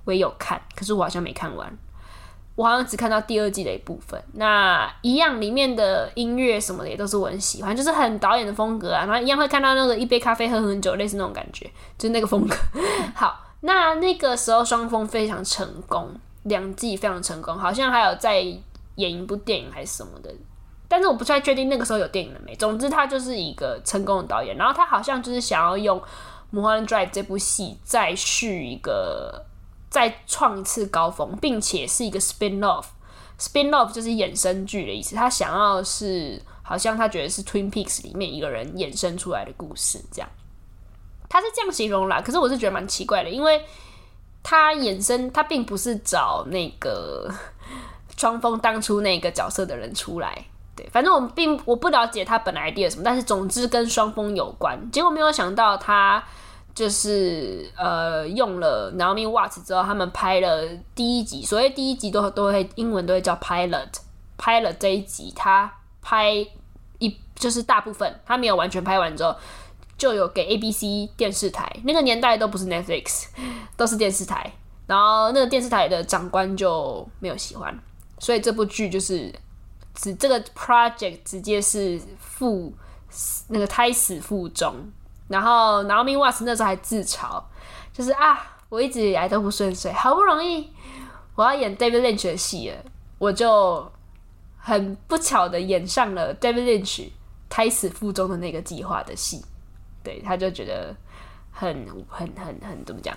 [0.04, 1.78] 我也有看，可是我好像没看完。
[2.58, 9.06] 我好像只看到第二季的一部分，那一样里面的音乐什么的也都是我很喜欢，就是很导演的风格啊。
[9.06, 12.56] 然后一样会看到那个一杯咖啡喝很久，类似那种感觉，就是那个风格。
[13.14, 16.10] 好，那那个时候双峰非常成功，
[16.44, 18.42] 两季非常成功，好像还有在
[18.96, 20.34] 演一部电影还是什么的，
[20.88, 22.56] 但是我不太确定那个时候有电影了没。
[22.56, 26.00] 总之，他就是一个成功的导演，然后他好像就是想要用
[26.50, 29.46] 《魔幻 Drive》这部戏再续一个，
[29.98, 32.86] 再创一次高峰，并且是一个 spin off。
[33.40, 40.30] spin off 就是衍生剧的意思，他想要是好像他觉得是 Twin Peaks 里面一个人衍生出来的故事这样。
[41.30, 43.64] 他是这样形容啦，可是我是觉得蛮奇怪的，因为。
[44.50, 47.30] 他衍生，他并不是找那个
[48.16, 54.80] 双峰当初那个角色的人出来，对，反正我们并我不了解他本来 idea 什么，但是总之跟双峰有关。
[54.90, 56.24] 结果没有想到他
[56.78, 60.64] 就是呃用了 Naomi Watts 之后，他们拍了
[60.94, 63.90] 第一集，所谓第一集都都会英文都会叫 pilot，
[64.38, 66.32] 拍了这一集，他拍
[67.00, 69.36] 一就是大部分他没有完全拍完之后。
[69.98, 73.30] 就有给 ABC 电视台，那个年代都不是 Netflix，
[73.76, 74.54] 都是电视台。
[74.86, 77.76] 然后那个电视台的长官就没有喜欢，
[78.20, 79.34] 所以这部剧就是
[79.96, 82.72] 指这个 project 直接是负
[83.48, 84.76] 那个胎死腹中。
[85.28, 87.42] 然后 Naomi Watts 那时候还自嘲，
[87.92, 90.72] 就是啊，我一直以来都不顺遂，好不容易
[91.36, 92.78] 我要演 David Lynch 的戏了，
[93.18, 93.92] 我就
[94.58, 97.10] 很不巧的演上了 David Lynch
[97.50, 99.44] 胎死腹中的那个计划的戏。
[100.04, 100.96] 对，他就觉得
[101.52, 103.16] 很很很很怎么讲，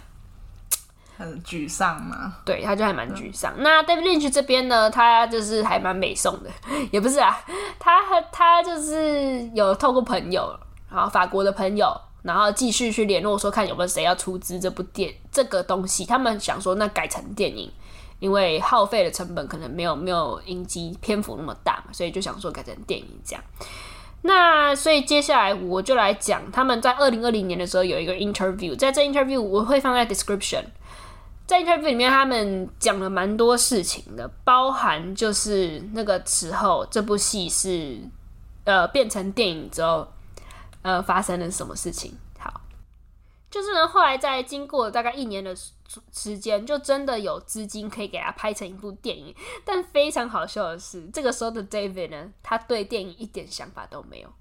[1.17, 2.35] 很沮丧嘛。
[2.45, 3.55] 对，他就还蛮沮丧。
[3.57, 6.51] 嗯、那 David Lynch 这边呢，他就是还蛮美颂的，
[6.91, 7.41] 也不是啊，
[7.79, 10.59] 他他就是有透过朋友，
[10.91, 16.05] 然后法国的朋友，然后继续去联络，说看有没有谁要出资这部电这个东西。
[16.05, 17.71] 他们想说，那改成电影，
[18.19, 23.43] 因为耗费的成本可能没有没有影集篇幅那么大嘛，所以就想说改成电影这样。
[24.23, 30.63] 那所以接下来我就来讲，他们在二零二零年的时候有一个 interview，在这 interview 我会放在 description，
[31.47, 37.99] 在 interview 里面他们讲了蛮多事情的，包含就是那个时候这部戏是
[38.65, 40.07] 呃变成电影之后，
[40.83, 42.17] 呃发生了什么事情。
[42.39, 42.61] 好
[43.51, 45.55] 就是呢，后来在经过大概一年的
[46.13, 49.35] 时间，就真的有资金可以给他拍成一部电影。
[49.65, 54.33] 但非常好笑的是，这个时候的 David 呢，他对电影一点想法都没有，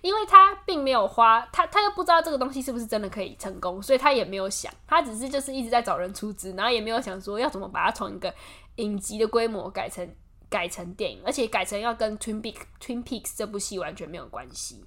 [0.00, 8.34] 因为他并没有花，他他又不知道这个东西是不是真的可以成功，所以他也没有想，他只是就是一直在找人出资，然后也没有想说要怎么把它从一个
[8.76, 10.08] 影集的规模改成
[10.48, 14.82] 改成电影，而且改成要跟 Twin Peak Twin Peaks 这部戏完全没有关系，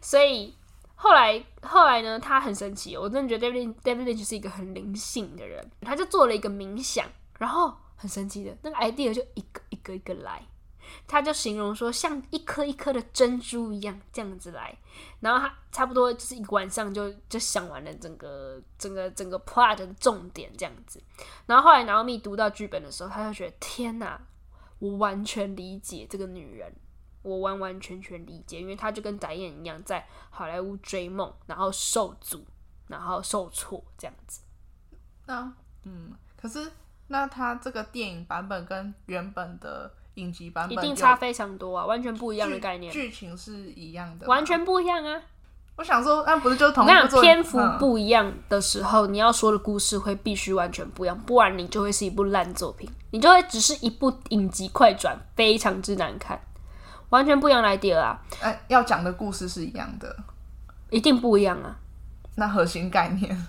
[0.00, 0.54] 所以。
[0.96, 2.18] 后来，后来呢？
[2.18, 5.70] 他很神奇，我真的觉得 David David Lynch 是一个很灵性的人。
[5.82, 7.06] 他就做了一个冥想，
[7.38, 10.40] 然后很神奇的那个 idea 就一个一个一个来。
[11.06, 14.74] 他就形容说，像一颗一颗的珍珠一样这样子来。
[15.20, 21.02] 然后他差不多就是一晚上就就想完了整个整个整个 plot 的重点这样子。
[21.44, 24.18] 然后后来 Naomi 读到剧本的时候，他就觉得天哪，
[24.78, 26.72] 我完全理解这个女人。
[27.24, 32.44] 我完完全全理解，因为他就跟导演一样，在好莱坞追梦，然后受阻，
[32.86, 34.40] 然后受挫这样子。
[35.26, 36.70] 那嗯，可是
[37.08, 42.92] 那他这个电影版本跟原本的影集版本一定差非常多啊，完全不一样的概念。
[42.92, 45.22] 剧情是一样的，完全不一样啊！
[45.76, 56.40] 我想说，那不是就是同样的篇幅不一样的时候，嗯、你要说的故事会必须完全不一样，不然你就会是一部烂作品，你就会只是一部影集快转，非常之难看。
[57.14, 58.20] 完全不一样的 idea 啊！
[58.40, 60.16] 哎、欸，要讲的故事是一样的，
[60.90, 61.76] 一定不一样啊！
[62.34, 63.46] 那核心概念，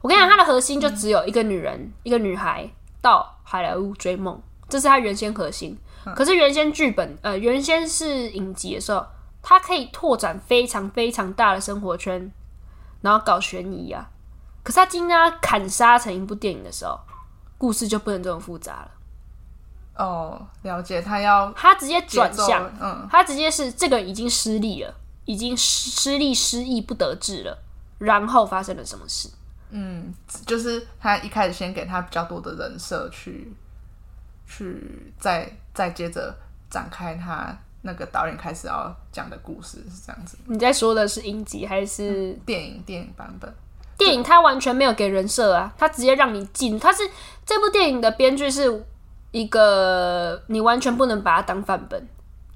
[0.00, 2.70] 我跟你讲，它的核心就只有一个女人，嗯、一个女孩
[3.00, 5.76] 到好莱坞追梦，这是它原先核心。
[6.04, 9.04] 嗯、可是原先剧本，呃，原先是影集的时候，
[9.42, 12.30] 它可以拓展非常非常大的生活圈，
[13.00, 14.08] 然后搞悬疑啊。
[14.62, 17.00] 可是它今天砍杀成一部电影的时候，
[17.58, 18.90] 故事就不能这么复杂了。
[19.96, 21.00] 哦，了解。
[21.00, 27.58] 他要他直接转向，嗯，他直接是这个已经失利了，已经失利、失意、不得志了。
[27.98, 29.30] 然后发生了什么事？
[29.70, 30.12] 嗯，
[30.46, 33.50] 就是他一开始先给他比较多的人设去，
[34.46, 36.36] 去再再接着
[36.68, 40.36] 展开他那个导演开始要讲的故事，是这样子。
[40.44, 42.82] 你在说的是影集还是、嗯、电影？
[42.84, 43.50] 电影版本？
[43.96, 46.78] 电影他完全没有给人设啊，他直接让你进。
[46.78, 47.02] 他是
[47.46, 48.84] 这部电影的编剧是。
[49.36, 52.08] 一个你完全不能把它当范本，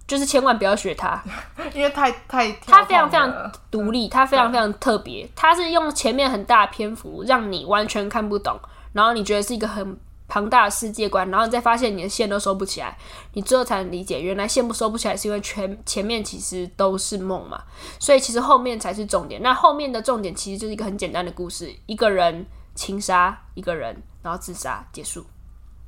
[0.06, 1.22] 就是千万不要学它，
[1.74, 8.58] 因为太太它非常非常独立，它非常非常特别，它是用前面很大的篇幅让你完全看不懂，
[8.94, 9.94] 然后你觉得是一个很
[10.26, 12.96] 庞大的世界观，然后你再发现你的线都收不起来，
[13.34, 17.62] 你最后才能理解原来线不收不起来是因为全前面其实都是梦嘛，
[17.98, 19.42] 所以其实后面才是重点。
[19.42, 25.26] 那后面的重点其实就是一个很简单的故事，一个人情杀一个人，然后自杀结束。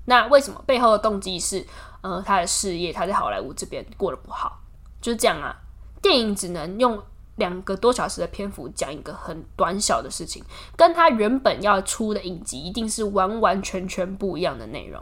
[0.06, 1.64] 那为什么背后的动机是，
[2.00, 4.60] 呃，他的事业他在好莱坞这边过得不好，
[5.00, 5.56] 就是这样啊。
[6.00, 7.00] 电影只能用
[7.36, 10.44] 两个多小时的篇幅讲一个很短小的事情，
[10.76, 15.00] 跟他原本要出的影集一定是完完全全不一样的内容。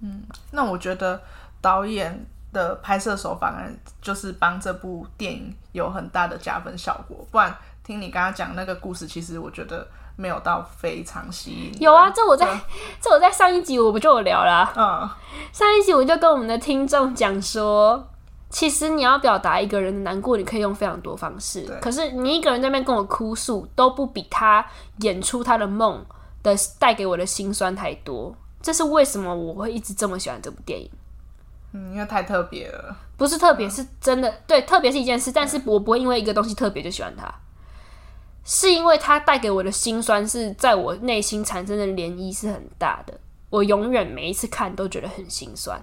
[0.00, 1.22] 嗯，那我觉得
[1.60, 7.24] 导演的拍摄手法呢，就是帮这部电影有很大的加分效果。
[7.30, 9.86] 不然听你刚刚讲那个故事，其实我觉得。
[10.16, 11.80] 没有到非常吸引。
[11.80, 12.46] 有啊，这我在
[13.00, 14.72] 这我在上一集我不就有聊啦。
[14.76, 15.08] 嗯，
[15.52, 18.08] 上一集我就跟我们的听众讲说，
[18.48, 21.62] 其实你要表达一个人的难过，你可以用非常多方式。
[21.80, 24.64] 可是你一个人在那边跟我哭诉，都不比他
[24.98, 26.04] 演出他的梦
[26.42, 28.34] 的带给我的心酸太多。
[28.62, 30.90] 这是为什么我会一直这么喜欢这部电影？
[31.72, 32.96] 嗯，因为太特别了。
[33.16, 34.34] 不是特别，是真的。
[34.46, 37.32] 对，特别是一件事，但是我不会因为一个东西特别就喜欢它。
[38.44, 45.80] 是因为它带给我的心酸是在我内心产生的涟漪是很大的，我永远每一次看都觉得很心酸，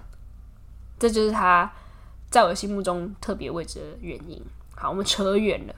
[0.99, 1.71] 这就是它
[2.29, 4.41] 在我心目中特别位置的原因。
[4.75, 5.75] 好，我们扯远了。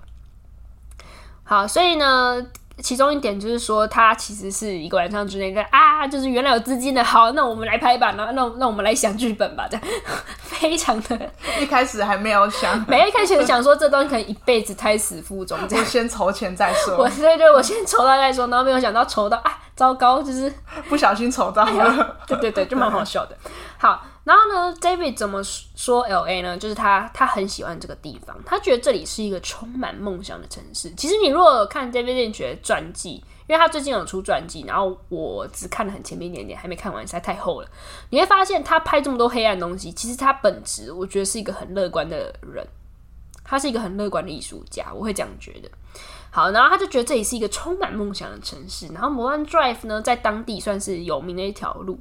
[1.44, 2.48] 好，所以呢。
[2.82, 9.86] 其中一点就是说，他其实是一个晚上之内在啊，就是原来有资金的，好，那我们来拍吧，那那那我们来想剧本吧，这样
[10.42, 11.20] 非常的。
[11.60, 16.98] 一开始还没有想， 没一开始想说这东西可能一辈子胎死腹中，这样我先筹钱再说。
[16.98, 20.52] 我对对，我先筹到再说，然后没有想到筹到啊，糟糕，就是
[20.90, 23.38] 不小心丑到了，哎，对对对， 就蛮好笑的。
[23.78, 24.06] 好。
[24.26, 26.56] 然后呢，David 怎么说 LA 呢？
[26.56, 30.94] 就是他他很喜欢这个地方，他觉得这里是一个充满梦想的城市。
[30.96, 37.68] 其实你如果看 David Lynch 的传记，因为他最近有出传记，然后我只看了很前面一点点，还没看完，实在太厚了。
[38.12, 42.68] 你会发现他拍这么多黑暗东西，其实他本质我觉得是一个很乐观的人，
[43.44, 45.72] 他是一个很乐观的艺术家，我会这样觉得。
[46.32, 48.88] 好，然后他就觉得这里是一个充满梦想的城市。
[48.90, 52.00] 然后摩兰 Drive 呢，在当地算是有名的一条路。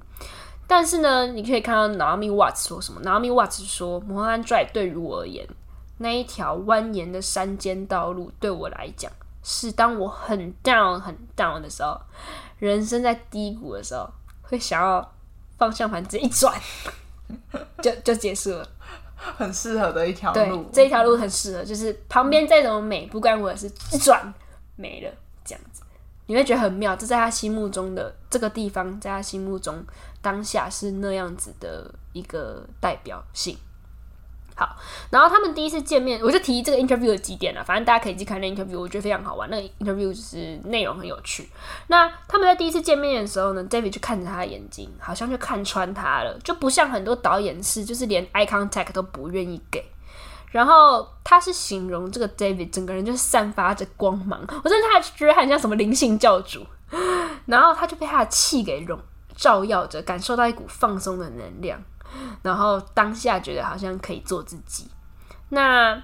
[0.67, 5.49] 但是呢，你可以看到 Naomi Watts 说什么？Naomi Watts 说摩安 Drive 对于我而言，
[5.97, 9.11] 那一条蜿蜒的山间道路对我来讲，
[9.43, 11.99] 是当我很 down 很 down 的时候，
[12.59, 14.07] 人生在低谷的时候，
[14.43, 15.14] 会想要
[15.57, 16.55] 方向盘直接一转，
[17.81, 18.69] 就 就结束了。
[19.37, 24.33] 很适合的一条路，对，这一条路很适合，就是旁边再怎么美，不关我的事，一转
[24.77, 25.11] 没了，
[25.45, 25.83] 这样子，
[26.27, 26.95] 你会觉得很妙。
[26.97, 29.85] 这在他心目中的这个地方，在他心目中。
[30.21, 33.57] 当下是那样子的一个代表性。
[34.59, 34.77] 好，
[35.09, 37.62] 然后他们第一次见面，我就提这个 interview 的几点了。
[37.62, 39.49] 反正大家可以去看那 interview，我觉得非常好玩。
[39.49, 41.49] 那个 interview 就是内容很有趣。
[41.87, 49.85] 那他们在第一次见面的时候呢，David 就看着他的眼睛，好像就看穿他了，就不像很多导演是，就是连 eye contact 都不愿意给。
[50.51, 56.66] 然后他是形容这个 David 整个人就是散发着光芒，我真的他觉得他很像什么灵性教主。
[57.47, 58.99] 然后他就被他的气给融。
[59.37, 61.81] 照耀着，感受到一股放松的能量，
[62.42, 64.88] 然后当下觉得好像可以做自己。
[65.51, 66.03] 那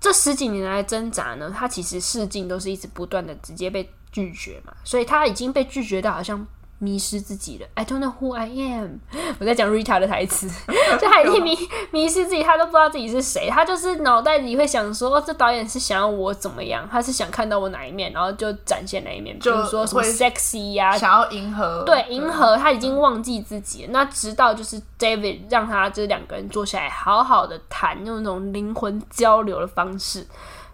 [0.00, 1.50] 这十几年来挣扎呢？
[1.50, 6.46] 他其实试镜都是一直不断的直接被拒绝嘛，所以他已经被拒绝到好像。
[6.84, 8.98] 迷失自己了，I don't know who I am。
[9.40, 10.46] 我在讲 Rita 的台词，
[11.00, 11.56] 就他已经迷
[11.90, 13.48] 迷失自己，他都不知道自己是谁。
[13.50, 16.86] 他就是脑袋里会想说，哦，这导演是想要我怎么样？
[16.92, 22.56] 他是想看到我哪一面，然后就展现哪一面，比如说什么 sexy 呀、啊，想要迎合，对，迎合。
[22.56, 23.90] 他已经忘记自己了。
[23.92, 30.26] 那直到就是 David 让他这两个人坐下来，好好的谈，用那种灵魂交流的方式，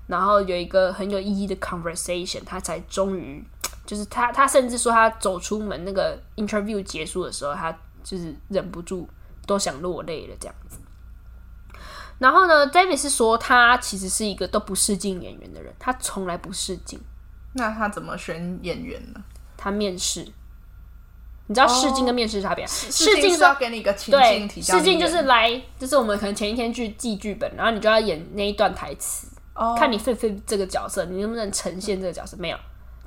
[0.08, 3.44] 然后有一个很有意义的 conversation，他才终于。
[3.90, 9.08] 就是他，他甚至说他走出门那个 interview 结束的时候，他就是忍不住
[9.48, 10.78] 都想落泪了这样子。
[12.20, 17.00] 然后呢，David 是说他其实是一个都不试镜演员的人，他从来不试镜。
[17.54, 19.20] 那他怎么选演员呢？
[19.56, 20.20] 他面试。
[21.48, 22.64] 你知道试镜跟面试差别？
[22.68, 29.76] 试镜是要给你一个情境题，试镜就是来，就是我们可能前一天去记剧本，然后你就要演那一段台词，oh.
[29.76, 32.36] 看你 fit 不 fit 这个角色，你能不能呈现这个角色？
[32.36, 32.56] 没有。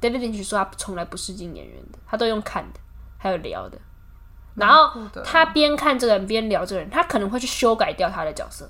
[0.03, 2.79] David Lynch 说他从来不试镜演员的，他都用看的，
[3.17, 3.77] 还有聊的。
[4.55, 4.91] 然后
[5.23, 8.69] 他边看这个人边聊这个人，他可能会去修改掉他的角色，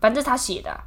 [0.00, 0.78] 反正他写的、啊。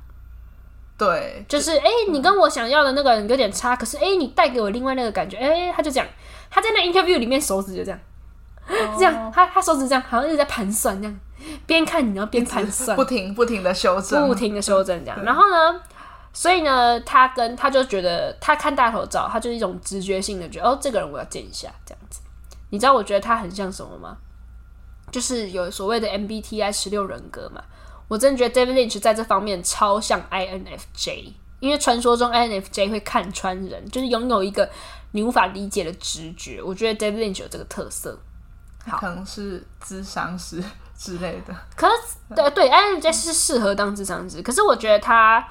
[0.97, 6.08] 对，就是哎、欸，你跟我想要的那个人有点差，可是哎、欸，你带给我另外那个感觉，哎、欸，他就这样，
[6.49, 7.99] 他在那 interview 里面手指就这样，
[8.97, 11.19] 这样，他他手指这样，好像一直在盘算这样，
[11.67, 15.79] 边看你然后边盘算，不停不停的修正，不停的修正这样，然后呢？
[16.40, 22.21] 所以呢，他跟他就觉得，他看大头照，他就是一种直觉性的觉得，哦，这个人我要见一下，这样子。
[22.69, 24.15] 你知道我觉得他很像什么吗？
[25.12, 27.63] 就是有所谓的 MBTI 十六人格嘛。
[28.08, 34.69] 我真的觉得 David Lynch 在这方面超像 INFJ，因为传说中 INFJ 会看穿人，就是拥有一个
[35.13, 36.62] 你无法理解的直觉。
[36.62, 38.15] 我觉得 David Lynch 有这个特色。
[38.85, 40.63] 好可能是智商师
[40.96, 41.56] 之类的。
[41.75, 45.44] 可是，对对，INFJ 是适合当智商师，可是我觉得他。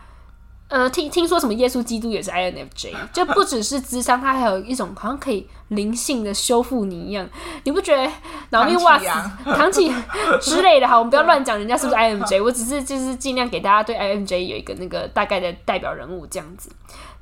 [0.68, 7.28] 呃，听听说什么耶稣基督也是 INFJ，就不只是智商，他还有一种好像可以灵性的修复你一样，
[7.62, 8.10] 你不觉得？
[8.50, 9.04] 然后哇塞，
[9.44, 9.94] 唐綺
[10.42, 16.68] 之类的，哈，我们不要乱讲人家是不是 INFJ，我只是就是尽量给大家对 INFJ 有一个那个大概的代表人物这样子。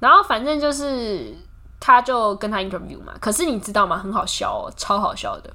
[0.01, 1.37] 然后反正就是
[1.79, 3.99] 他就跟他 interview 嘛，可是你知道吗？
[3.99, 5.51] 很好笑哦，超好笑的。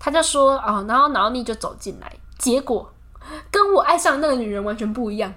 [0.00, 2.92] 他就说啊、哦，然后 Naomi 就走进来，结果
[3.52, 5.32] 跟我爱上的那个女人完全不一样。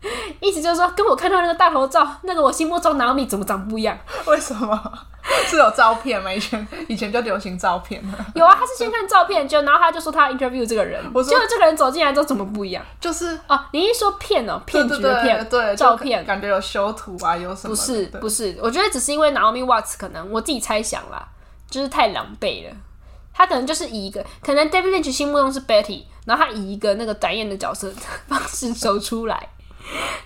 [0.40, 3.98] 意思就是说，跟我看到那个大头照，那个我心目中 Naomi 怎么长不一样？
[4.26, 4.80] 为什么？
[5.44, 6.32] 是有照片吗？
[6.32, 8.02] 以前以前就流行照片。
[8.34, 12.82] 有啊，他是先看照片，就然后他就说他 interview 这个人，结果这个人走进来之后怎么不一样？
[13.00, 17.74] 就是哦，你一说骗哦，骗局的骗，对，照片感觉有修图啊，有什么？
[17.74, 21.28] 不是不是，我觉得只是因为 Naomi Watts 可能我自己猜想啦，
[21.68, 22.74] 就是太狼狈了。
[23.34, 27.94] 他可能就是以一个可能 David Lynch 心目中是 Betty，然后他以一个那个展演的角色的
[28.26, 29.48] 方式走出来。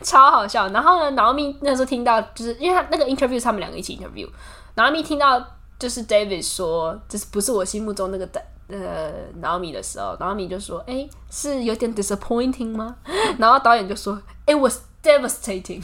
[0.03, 4.29] 超好笑，然后呢，Naomi 那时候听到，就是因为他那个 interview 是他们两个一起 interview，
[4.75, 5.45] 然后 Naomi 听到
[5.79, 12.97] 就是 David 说，这是不是我心目中那个的呃 Naomi 的时候，Naomi 就说，哎、欸，是有点 disappointing 吗？
[13.39, 15.83] 然后导演就说，It was devastating，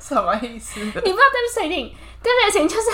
[0.00, 0.80] 什么意思？
[0.80, 2.90] 你不知道 devastating，devastating 就是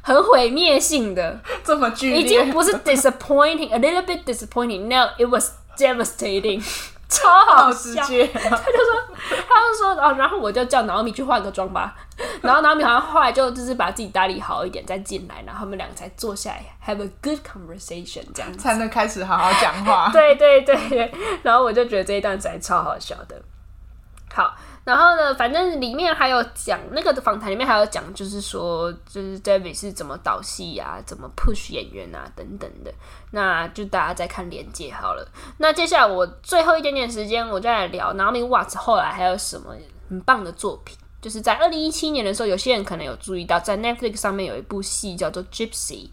[0.00, 6.62] 很毁灭性的，这么剧烈，已经不是 disappointing，a little bit disappointing，no，it was devastating。
[7.08, 9.16] 超好笑，好直接啊、 他就说，
[9.48, 11.94] 他就说哦，然后我就叫 Naomi 去换个妆吧，
[12.42, 20.10] 然后 Naomi 好像后来就就是把自己打理好一点再进来，然后他们两个才坐下来 have a good conversation，这样子才能开始好好讲话。
[20.12, 23.40] 对对对对，然后我就觉得这一段才超好笑的。
[24.32, 24.54] 好。
[24.88, 32.90] 然后呢，反正里面还有讲那个访谈里面还有讲，就是说，就是 David 是怎么导戏啊，怎么 push 演员啊等等的。
[33.32, 35.28] 那就大家再看连接好了。
[35.58, 39.76] 那接下来我最后一点点时间，我就来聊 Naomi Watts 后来还有什么
[40.08, 40.96] 很棒的作品。
[41.20, 46.08] 就是在二零一七年的时候，有些人可能有注意到，在 Netflix 上面有一部戏叫做 Gypsy，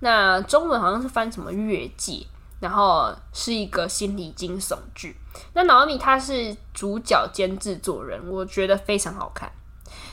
[0.00, 2.26] 那中文好像是翻什么越界。
[2.58, 5.14] 然后是一个心理惊悚剧，
[5.52, 9.52] 那 Naomi 她是主角兼制作人，我觉得非常好看。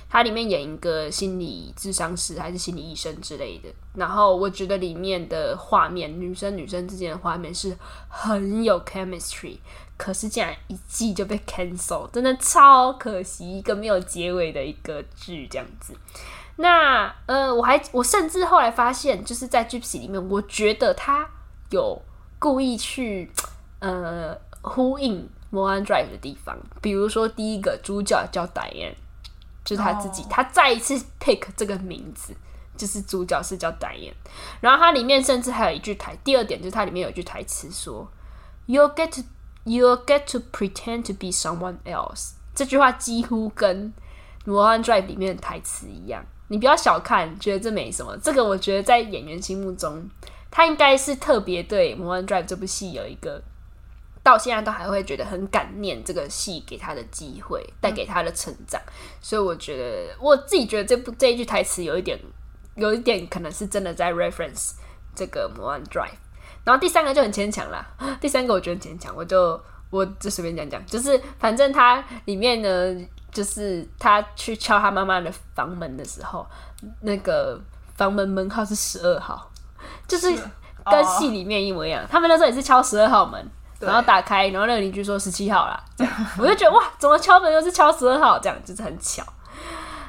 [0.09, 7.75] 她里面演一个心理智商师还是心理医生之类的，然后我觉得里面的画面，女生女生之间的画面是
[8.09, 9.57] 很有 chemistry，
[9.97, 15.95] 可是竟然一季就被 cancel，真的超可惜，一个没有结尾的一个剧这样子。
[16.57, 21.27] 那呃，我还我甚至后来发现，就是在 Gypsy 里面，我觉得他
[21.71, 21.99] 有。
[22.43, 23.31] 故意去
[23.79, 28.95] 呃呼应《Mulholland Drive》的地方，比如说第一个主角叫 Diane，
[29.63, 30.29] 就是他自己，oh.
[30.29, 32.35] 他再一次 pick 这个名字，
[32.75, 34.11] 就是主角是叫 Diane。
[34.59, 38.05] 然后它里面甚至还有一句台，第二点就是它里面有一句台词说
[38.67, 39.21] ：“You'll get to,
[39.63, 43.93] you'll get to pretend to be someone else。”这句话几乎跟
[44.51, 46.25] 《Mulholland Drive》里面的台词一样。
[46.49, 48.17] 你不要小看，觉得这没什么。
[48.17, 50.09] 这个我觉得在演员心目中。
[50.56, 53.41] 他应该是特别对《魔幻 drive》这部戏有一个
[54.22, 58.80] 到现在都还会觉得很感念这个戏给他的机会，带给他的成长。
[59.20, 62.20] 所以我觉得我自己觉得这部这一句台词有一点，
[62.76, 64.74] 有一点可能是真的在 reference
[65.16, 66.06] 这个《魔幻 drive》。
[66.64, 67.84] 然后第三个就很牵强啦，
[68.22, 76.45] 第三个我觉得很牵强，我就我就随便讲讲，就是反正他里面呢，就是他去敲他妈妈的房门的时候，
[77.01, 77.60] 那个
[77.95, 79.49] 房门门号是十二号。
[80.14, 80.43] 就是
[80.86, 83.43] 跟戏里面一模一样，他们那时候也是敲十二号门，
[83.80, 88.38] 然后打开，然后那个邻居说十七号啦，这样 我就觉得哇，怎么敲门又是敲十二号？
[88.38, 89.24] 这样就是很巧。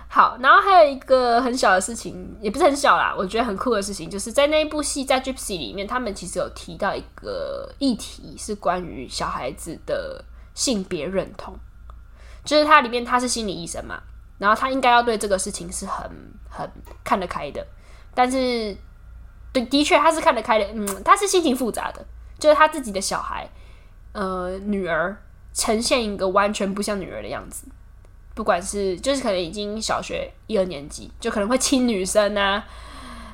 [0.09, 10.23] 好，然后还有一个很小的事情，也不是很小啦，我觉得很酷的事情，就是在那一部戏在 Gypsy 里面，他们其实有提到一个议题，是关于小孩子的
[10.55, 11.57] 性别认同，
[12.45, 14.01] 就是它里面他是心理医生嘛，
[14.39, 16.09] 然后他应该要对这个事情是很
[16.51, 16.71] 很
[17.03, 17.67] 看得开的，
[18.15, 18.77] 但是。
[19.55, 22.05] 对，的确他是看得开的，嗯，他是心情复杂的，
[22.41, 23.49] 就是他自己的小孩，
[24.11, 25.17] 呃，女儿
[25.53, 27.69] 呈现一个完全不像女儿的样子，
[28.35, 32.65] 不管是就是可能已经小学一二年级，就可能会亲女生啊，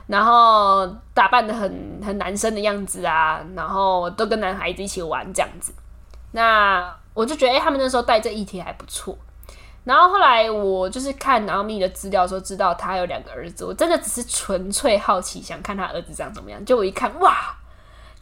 [0.08, 5.72] 然后打扮得很很男生的样子啊，然后都跟男孩子一起玩这样子，
[6.32, 9.16] 那我就觉得，哎，他们那时候带这议题还不错。
[9.84, 13.64] 然后后来我就是看 Naomi 的资料，说知道他有两个儿子。
[13.64, 16.64] 我真的只是纯粹好奇，想看他儿子长怎么样。
[16.64, 17.56] 就我一看，哇，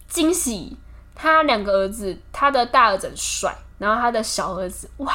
[0.07, 0.77] 惊喜！
[1.15, 5.13] 他两个儿子，他的大儿子很帅，然后他的小儿子，哇，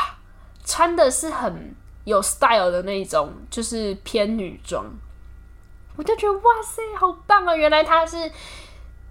[0.66, 1.74] 穿的是很
[2.04, 4.86] 有 style 的那种，就是偏女装。
[5.96, 7.56] 我就觉得哇塞，好棒啊！
[7.56, 8.30] 原来他是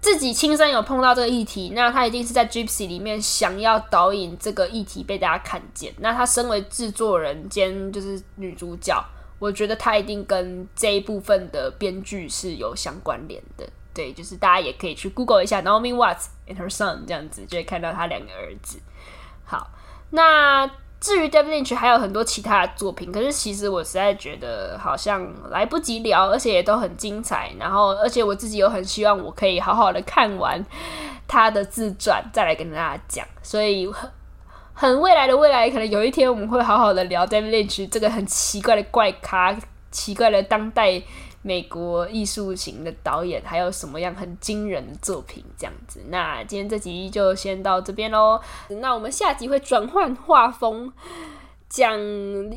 [0.03, 5.93] 自己亲身有碰到这个议题，那他一定是在 Gypsy 里面想要导引这个议题被大家看见。
[5.99, 9.01] 那他身为制作人兼就是女主角，
[9.39, 13.65] 我觉得他一定跟这一部分的编剧是有相关联的。
[13.93, 18.79] 对，就是大家也可以去 Google 一下 Naomi Watts and her son 这样子，就会看到他两个儿子。
[19.45, 19.69] 好，
[20.09, 20.69] 那。
[21.03, 27.51] 至于 David Lynch 还有很多其他的作品，可是其实我实在觉得好像来不及聊，而且也都很精彩。
[27.59, 30.65] 然后，而且我自己又很希望我可以好好的看完
[31.27, 33.27] 他的自传，再来跟大家讲。
[33.41, 34.09] 所以很
[34.73, 39.53] 很未来的未来，可能有一天我们会好好的聊 David Lynch 这个很奇怪的怪咖，
[39.91, 41.03] 奇怪的当代。
[41.43, 45.43] 美国艺术型的导演还有什么样很惊人的作品？
[45.57, 48.41] 这样子，那今天这集就先到这边喽。
[48.69, 50.91] 那我们下集会转换画风，
[51.69, 51.99] 讲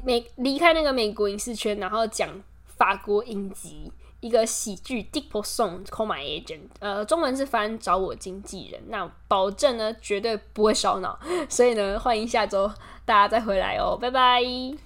[0.05, 2.30] 美离开那个美国影视圈，然后讲
[2.64, 8.80] 法国影集一个喜剧《Dick Poisson Call My Agent》，呃，中文是翻找我经纪人。
[8.87, 11.18] 那保证呢，绝对不会烧脑。
[11.49, 12.68] 所以呢，欢迎下周
[13.05, 14.86] 大家再回来哦，拜拜。